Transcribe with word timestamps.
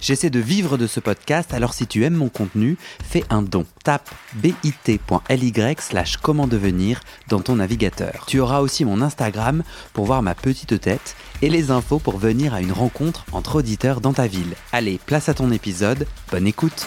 J'essaie 0.00 0.30
de 0.30 0.38
vivre 0.38 0.78
de 0.78 0.86
ce 0.86 1.00
podcast, 1.00 1.52
alors 1.52 1.74
si 1.74 1.86
tu 1.86 2.04
aimes 2.04 2.14
mon 2.14 2.28
contenu, 2.28 2.76
fais 3.02 3.24
un 3.30 3.42
don. 3.42 3.66
Tape 3.84 4.08
bit.ly 4.34 5.52
slash 5.78 6.16
comment 6.18 6.46
devenir 6.46 7.00
dans 7.28 7.40
ton 7.40 7.56
navigateur. 7.56 8.24
Tu 8.26 8.38
auras 8.40 8.60
aussi 8.60 8.84
mon 8.84 9.02
Instagram 9.02 9.62
pour 9.92 10.06
voir 10.06 10.22
ma 10.22 10.34
petite 10.34 10.80
tête 10.80 11.16
et 11.42 11.50
les 11.50 11.70
infos 11.70 11.98
pour 11.98 12.18
venir 12.18 12.54
à 12.54 12.60
une 12.60 12.72
rencontre 12.72 13.24
entre 13.32 13.56
auditeurs 13.56 14.00
dans 14.00 14.12
ta 14.12 14.26
ville. 14.26 14.54
Allez, 14.72 15.00
place 15.04 15.28
à 15.28 15.34
ton 15.34 15.50
épisode, 15.50 16.06
bonne 16.30 16.46
écoute 16.46 16.86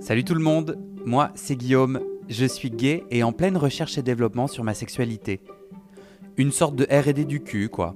Salut 0.00 0.22
tout 0.22 0.34
le 0.34 0.40
monde, 0.40 0.78
moi 1.04 1.30
c'est 1.34 1.56
Guillaume, 1.56 2.00
je 2.28 2.46
suis 2.46 2.70
gay 2.70 3.04
et 3.10 3.22
en 3.22 3.32
pleine 3.32 3.56
recherche 3.56 3.98
et 3.98 4.02
développement 4.02 4.46
sur 4.46 4.64
ma 4.64 4.74
sexualité. 4.74 5.40
Une 6.36 6.52
sorte 6.52 6.76
de 6.76 6.84
RD 6.84 7.26
du 7.26 7.40
cul, 7.40 7.68
quoi. 7.68 7.94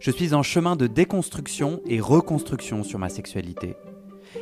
Je 0.00 0.10
suis 0.10 0.34
en 0.34 0.42
chemin 0.42 0.76
de 0.76 0.86
déconstruction 0.86 1.80
et 1.86 2.00
reconstruction 2.00 2.82
sur 2.82 2.98
ma 2.98 3.08
sexualité. 3.08 3.76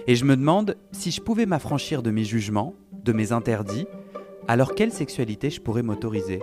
Et 0.06 0.16
je 0.16 0.24
me 0.24 0.36
demande 0.36 0.76
si 0.92 1.10
je 1.10 1.20
pouvais 1.20 1.46
m'affranchir 1.46 2.02
de 2.02 2.10
mes 2.10 2.24
jugements, 2.24 2.74
de 3.04 3.12
mes 3.12 3.32
interdits, 3.32 3.86
alors 4.48 4.74
quelle 4.74 4.92
sexualité 4.92 5.50
je 5.50 5.60
pourrais 5.60 5.82
m'autoriser? 5.82 6.42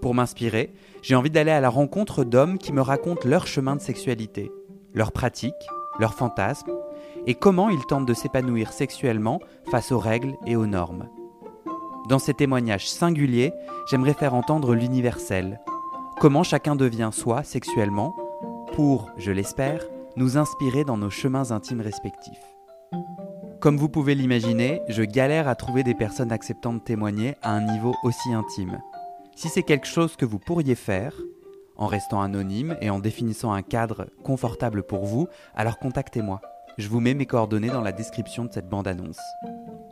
Pour 0.00 0.14
m'inspirer, 0.14 0.72
j'ai 1.02 1.14
envie 1.14 1.30
d'aller 1.30 1.50
à 1.50 1.60
la 1.60 1.68
rencontre 1.68 2.24
d'hommes 2.24 2.58
qui 2.58 2.72
me 2.72 2.80
racontent 2.80 3.28
leur 3.28 3.46
chemin 3.46 3.76
de 3.76 3.80
sexualité, 3.80 4.50
leurs 4.94 5.12
pratiques, 5.12 5.52
leurs 5.98 6.14
fantasmes, 6.14 6.72
et 7.26 7.34
comment 7.34 7.68
ils 7.68 7.84
tentent 7.86 8.06
de 8.06 8.14
s'épanouir 8.14 8.72
sexuellement 8.72 9.40
face 9.70 9.92
aux 9.92 9.98
règles 9.98 10.34
et 10.46 10.56
aux 10.56 10.66
normes. 10.66 11.08
Dans 12.08 12.18
ces 12.18 12.34
témoignages 12.34 12.88
singuliers, 12.88 13.52
j'aimerais 13.88 14.14
faire 14.14 14.34
entendre 14.34 14.74
l'universel, 14.74 15.60
comment 16.20 16.42
chacun 16.42 16.74
devient 16.74 17.10
soi 17.12 17.44
sexuellement, 17.44 18.16
pour, 18.74 19.10
je 19.18 19.30
l'espère, 19.30 19.84
nous 20.16 20.36
inspirer 20.36 20.84
dans 20.84 20.96
nos 20.96 21.10
chemins 21.10 21.52
intimes 21.52 21.80
respectifs. 21.80 22.42
Comme 23.60 23.76
vous 23.76 23.88
pouvez 23.88 24.16
l'imaginer, 24.16 24.82
je 24.88 25.02
galère 25.04 25.46
à 25.46 25.54
trouver 25.54 25.84
des 25.84 25.94
personnes 25.94 26.32
acceptant 26.32 26.72
de 26.72 26.80
témoigner 26.80 27.36
à 27.42 27.52
un 27.52 27.60
niveau 27.60 27.94
aussi 28.02 28.32
intime. 28.32 28.80
Si 29.36 29.48
c'est 29.48 29.62
quelque 29.62 29.86
chose 29.86 30.16
que 30.16 30.24
vous 30.24 30.40
pourriez 30.40 30.74
faire, 30.74 31.14
en 31.76 31.86
restant 31.86 32.20
anonyme 32.20 32.76
et 32.80 32.90
en 32.90 32.98
définissant 32.98 33.52
un 33.52 33.62
cadre 33.62 34.06
confortable 34.24 34.82
pour 34.82 35.04
vous, 35.04 35.28
alors 35.54 35.78
contactez-moi. 35.78 36.40
Je 36.78 36.88
vous 36.88 37.00
mets 37.00 37.14
mes 37.14 37.26
coordonnées 37.26 37.70
dans 37.70 37.80
la 37.80 37.92
description 37.92 38.44
de 38.44 38.52
cette 38.52 38.68
bande-annonce. 38.68 39.20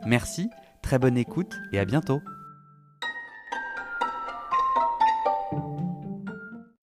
Merci, 0.05 0.49
très 0.91 0.99
bonne 0.99 1.17
écoute 1.17 1.53
et 1.71 1.79
à 1.79 1.85
bientôt. 1.85 2.19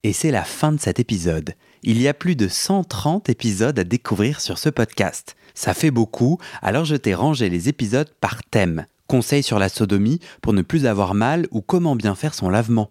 Et 0.03 0.15
c'est 0.15 0.31
la 0.31 0.45
fin 0.45 0.73
de 0.73 0.81
cet 0.81 0.99
épisode. 0.99 1.53
Il 1.83 2.01
y 2.01 2.09
a 2.09 2.15
plus 2.15 2.35
de 2.35 2.49
130 2.49 3.29
épisodes 3.29 3.79
à 3.79 3.85
découvrir 3.85 4.41
sur 4.41 4.57
ce 4.57 4.71
podcast. 4.71 5.37
Ça 5.53 5.75
fait 5.75 5.91
beaucoup, 5.91 6.39
alors 6.63 6.87
je 6.87 6.97
t'ai 6.97 7.13
rangé 7.13 7.51
les 7.51 7.69
épisodes 7.69 8.11
par 8.19 8.43
thème. 8.45 8.87
Conseils 9.09 9.43
sur 9.43 9.59
la 9.59 9.69
sodomie 9.69 10.21
pour 10.41 10.55
ne 10.55 10.63
plus 10.63 10.87
avoir 10.87 11.13
mal 11.13 11.47
ou 11.51 11.61
comment 11.61 11.95
bien 11.95 12.15
faire 12.15 12.33
son 12.33 12.49
lavement. 12.49 12.91